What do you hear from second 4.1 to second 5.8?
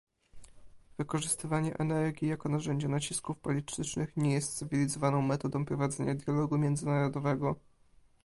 nie jest cywilizowaną metodą